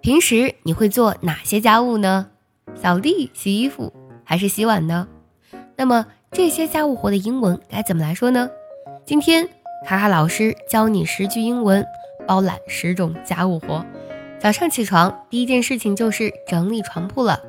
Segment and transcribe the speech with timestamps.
[0.00, 2.30] 平时你会做哪些家务呢？
[2.74, 3.92] 扫地、洗衣服
[4.24, 5.08] 还是洗碗呢？
[5.76, 8.48] 那么这些家务活的英文该怎么来说呢？
[9.04, 9.48] 今天
[9.86, 11.84] 卡卡老师教你十句英文，
[12.26, 13.84] 包揽十种家务活。
[14.38, 17.40] 早上起床第一件事情就是整理床铺了。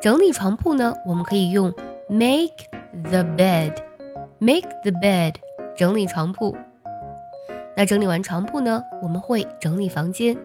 [0.00, 1.72] 整理床铺呢，我们可以用
[2.08, 2.54] make
[3.04, 5.34] the bed，make the bed，
[5.76, 6.56] 整理床铺。
[7.76, 10.36] 那整理完床铺呢，我们会整理房间。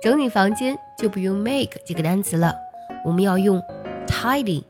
[0.00, 2.54] 整理房间就不用 make 这个单词了，
[3.04, 3.60] 我们要用
[4.06, 4.62] tidy，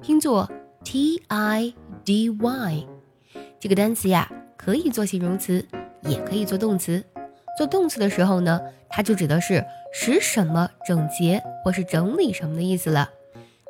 [0.00, 0.48] 拼作
[0.82, 1.74] t i
[2.04, 2.86] d y。
[3.60, 5.64] 这个单词呀，可以做形容词，
[6.02, 7.04] 也可以做动词。
[7.58, 9.62] 做动词的时候呢，它就指的是
[9.92, 13.10] 使什么整洁或是整理什么的意思了。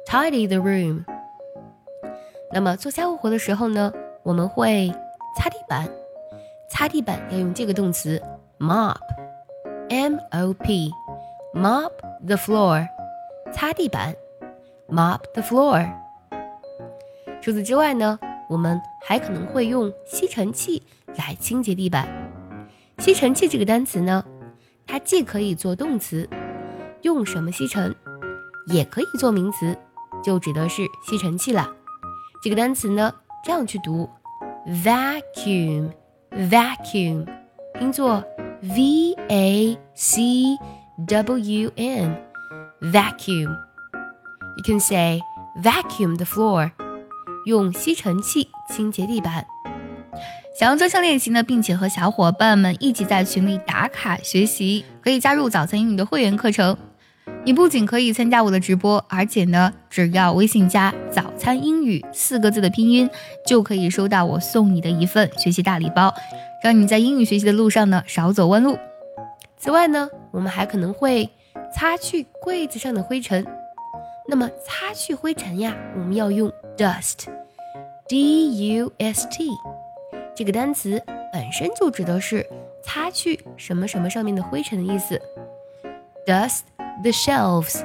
[0.09, 1.05] Tidy the room。
[2.53, 3.93] 那么做家务活的时候呢，
[4.23, 4.93] 我们会
[5.37, 5.89] 擦地板。
[6.71, 8.23] 擦地板要用这个动词
[8.59, 10.91] mop，m o p
[11.55, 11.92] Mop
[12.27, 12.88] the floor，
[13.53, 14.14] 擦地板
[14.89, 15.86] ，mop the floor。
[17.42, 20.83] 除此之外呢，我们还可能会用吸尘器
[21.17, 22.09] 来清洁地板。
[22.98, 24.25] 吸尘器这个单词呢，
[24.86, 26.27] 它既可以做动词，
[27.03, 27.94] 用什么吸尘，
[28.69, 29.77] 也可以做名词，
[30.25, 31.70] 就指的是吸尘器了。
[32.42, 34.09] 这个单词呢，这样去读
[34.66, 35.91] ：vacuum。
[36.33, 37.27] vacuum，
[37.75, 38.25] 拼作
[38.62, 40.56] v a c
[40.98, 43.51] w n，vacuum。
[44.57, 45.21] You can say
[45.62, 46.73] vacuum the floor，
[47.47, 49.47] 用吸尘器清洁地板。
[50.59, 56.77] 想要专项练习呢，并且和小伙伴们一起在群里打卡学习，可以加入早餐英语的会员课程。
[57.45, 63.09] 你不仅可以参加我的直播，而且呢，只要微信加“早餐英语”四个字的拼音，
[63.47, 66.12] 就可以收到我送你的一份学习大礼包，
[66.62, 68.79] 让你在英语学习的路上呢少走弯路。
[69.56, 71.30] 此外呢，我们还可能会
[71.72, 73.47] 擦去柜子上的灰尘。
[74.28, 79.50] 那么擦去灰尘呀，我们要用 dust，d u s t，
[80.34, 81.00] 这个单词
[81.32, 82.47] 本身就指的是
[82.82, 85.21] 擦去什么什么上面的灰尘的意思
[86.26, 86.62] ，dust。
[87.03, 87.82] The shelves，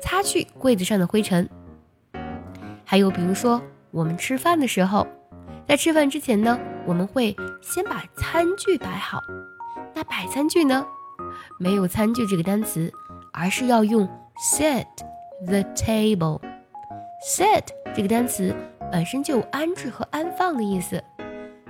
[0.00, 1.50] 擦去柜子上的灰尘。
[2.84, 3.60] 还有比如说，
[3.90, 5.06] 我们吃饭的时候，
[5.66, 9.20] 在吃饭之前呢，我们会先把餐具摆好。
[9.94, 10.86] 那摆餐具呢，
[11.58, 12.92] 没有餐具这个单词，
[13.32, 14.08] 而是要用
[14.54, 14.86] set
[15.46, 16.40] the table。
[17.26, 18.54] set 这个单词
[18.90, 21.02] 本身就有安置和安放的意思。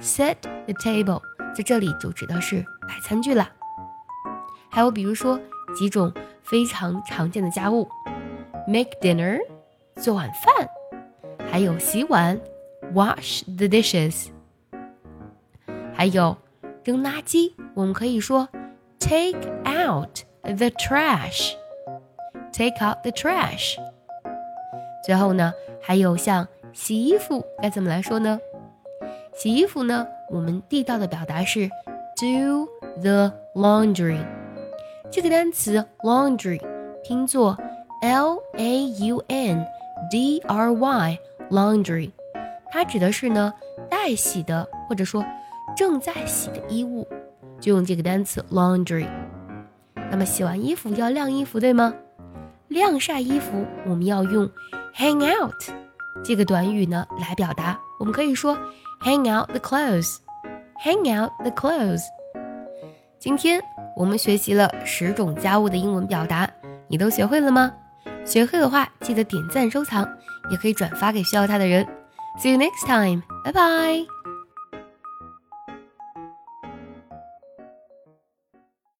[0.00, 0.36] set
[0.66, 1.20] the table
[1.54, 3.50] 在这里就指的是摆餐具了。
[4.70, 5.40] 还有比如说
[5.76, 6.12] 几种。
[6.48, 7.88] 非常常见的家务
[8.68, 9.36] ，make dinner，
[9.96, 10.68] 做晚饭，
[11.50, 12.40] 还有洗碗
[12.94, 14.28] ，wash the dishes，
[15.92, 16.36] 还有
[16.84, 18.48] 扔垃圾，我们可以说
[18.99, 23.75] take out the trash，take out the trash。
[25.05, 28.39] 最后呢，还有像洗衣服该怎么来说呢？
[29.35, 31.67] 洗衣服呢，我们地道的表达是
[32.15, 32.67] do
[33.01, 34.23] the laundry。
[35.09, 36.61] 这个单词 laundry
[37.03, 37.57] 拼作
[38.01, 39.65] l a u n
[40.09, 41.17] d r y
[41.49, 42.11] laundry，
[42.69, 43.53] 它指的是呢
[43.89, 45.25] 待洗的或者说
[45.75, 47.07] 正在洗的衣物，
[47.60, 49.06] 就用这个单词 laundry。
[50.10, 51.92] 那么洗完衣服要晾衣服，对吗？
[52.68, 54.48] 晾晒衣服我们要用
[54.94, 55.54] hang out
[56.24, 58.56] 这个短语呢来表达，我们可以说
[59.00, 62.02] hang out the clothes，hang out the clothes。
[63.18, 63.60] 今天。
[63.96, 66.46] 我们学习了十种家务的英文表达，
[66.86, 67.72] 你都学会了吗？
[68.26, 70.06] 学会的话，记得点赞收藏，
[70.50, 71.82] 也可以转发给需要它的人。
[72.38, 74.15] See you next time，拜拜。